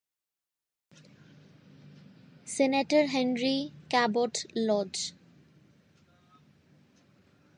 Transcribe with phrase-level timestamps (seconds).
[2.43, 5.13] Senator Henry Cabot Lodge.